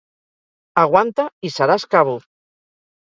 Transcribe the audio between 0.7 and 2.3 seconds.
Aguanta i seràs cabo.